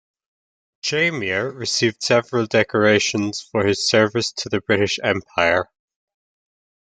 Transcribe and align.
Chamier 0.83 1.51
received 1.51 2.01
several 2.01 2.47
decorations 2.47 3.39
for 3.39 3.67
his 3.67 3.87
service 3.87 4.31
to 4.31 4.49
the 4.49 4.59
British 4.59 4.97
Empire. 5.03 5.69